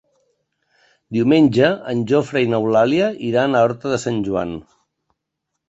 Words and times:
Diumenge 1.17 1.69
en 1.93 2.01
Jofre 2.13 2.43
i 2.47 2.51
n'Eulàlia 2.55 3.13
iran 3.29 3.55
a 3.55 3.63
Horta 3.69 3.95
de 3.95 4.03
Sant 4.07 4.21
Joan. 4.31 4.59